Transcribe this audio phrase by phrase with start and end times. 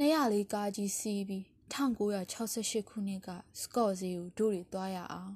[0.00, 3.28] 204ကားကြီးစီးပြီး1968ခုနှစ်က
[3.60, 5.32] စကော့ဈေးကိုတို့တွေသွားရအောင်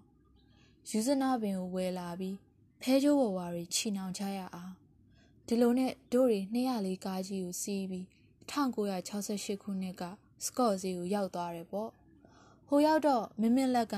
[0.88, 2.36] ယူဇနာပင်ကိုဝယ်လာပြီး
[2.80, 4.72] ဖဲကျိုးဝဝါတွေချီနှောင်ချရအောင်
[5.46, 8.04] ဒီလိုနဲ့တို့တွေ204ကားကြီးကိုစီးပြီး
[8.50, 10.02] 1968ခုနှစ်က
[10.44, 11.90] စကော့ဈေးကိုရောက်သွားတယ်ပေါ့
[12.68, 13.96] ဟိုရောက်တော့မင်းမင်းလက်က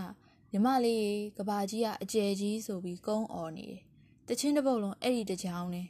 [0.51, 3.83] မြမလေးရေကဘာကြီးကအကျယ်ကြီးဆိုပြီးကုန်းអော်နေတယ်
[4.29, 5.87] တချင်းတစ်ပုတ်လုံးအဲ့ဒီတကြောင်နဲ့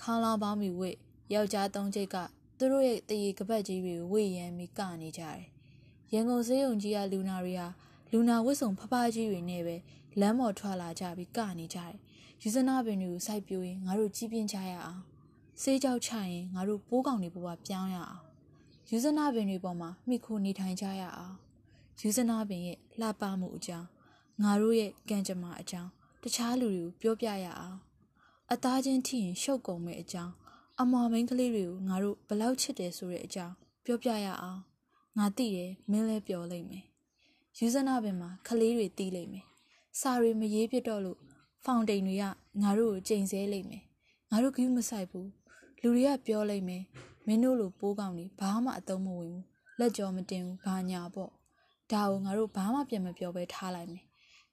[0.00, 0.98] ခေါင်းလောင်းပေါင်းပြီးဝိတ်
[1.34, 2.16] ယောက်ျားသုံးချိတ်က
[2.62, 5.40] သူတို့ရဲ့တရေကပတ်ကြီးတွေကိုဝေ့ရမ်းပြီးကနေကြတယ်
[6.12, 7.66] ရန်ကုန်စေးုံကြီးကလူနာတွေဟာ
[8.12, 9.76] လူနာဝတ်စုံဖဖကြီးတွေနဲ့ပဲ
[10.20, 11.94] လမ်းပေါ်ထွက်လာကြပြီးကနေကြတယ်
[12.42, 15.00] ယူဇနာပင်တွေကိုစိုက်ပြိုးရင်ငါတို့ကြီးပြင်းကြရအောင်
[15.62, 18.24] စေးကြောက်ချရင်ငါတို့ပိုးကောင်တွေဘဝပြောင်းရအောင်
[18.90, 21.36] ယူဇနာပင်တွေပေါ်မှာမိခိုနေထိုင်ကြရအောင်
[22.00, 23.88] ယူဇနာပင်ရဲ့လှပမှုအကြောင်း
[24.42, 25.90] ငါတို့ရဲ့ကံကြမ္မာအကြောင်း
[26.22, 27.78] တခြားလူတွေကိုပြောပြရအောင်
[28.52, 30.32] အသားချင်းထိရင်ရှုပ်ကုန်မဲ့အကြောင်း
[30.82, 34.60] အမော်မင်းကလေးတွေကိုငါတို့ဘလောက်ချစ်တယ်ဆိုတဲ့အကြောင်းပြောပြရအောင်
[35.18, 36.84] ငါသိတယ်မင်းလည်းပြောလိမ့်မယ်
[37.58, 39.46] ယူဇနာပင်မှာကလေးတွေတီးလိမ့်မယ်
[40.00, 41.18] စာတွေမရေးပြတော့လို့
[41.64, 42.24] ဖောင်တိန်တွေက
[42.62, 43.84] ငါတို့ကိုချိန်ဆလိမ့်မယ်
[44.30, 45.28] ငါတို့ကယူမဆိုင်ဘူး
[45.82, 46.84] လူတွေကပြောလိမ့်မယ်
[47.26, 49.44] မင်းတို့လိုပိုးကောင်တွေဘာမှအသုံးမဝင်ဘူး
[49.78, 51.30] လက်ကြောမတင်ဘူးဘာညာပေါ့
[51.92, 54.04] ဒါကိုငါတို့ဘာမှပြန်မပြောဘဲထားလိုက်မယ်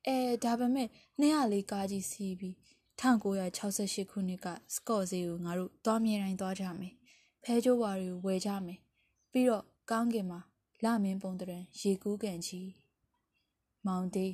[0.08, 0.88] အဲဒါပေမဲ့
[1.22, 2.56] 204ကားကြီးစီးပြီး
[3.00, 6.94] 1968ခုနှစ်ကစကော့ဈေးကိုငါတို့သွားမြဲတိုင်းသွားကြမယ်
[7.44, 8.80] ဖဲကျိုးဝါတွေကိုဝယ်ကြမယ်
[9.32, 10.40] ပြီးတော့ကောင်းကင်မှာ
[10.84, 12.70] လမင်းပုံတရံရေကူးကန်ကြီး
[13.86, 14.32] မောင်သေး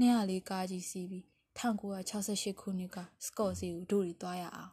[0.00, 1.24] 204ကားကြီးစီးပြီး
[1.58, 4.72] 1968ခုနှစ်ကစကော့ဈေးကိုတို့တွေသွားရအောင်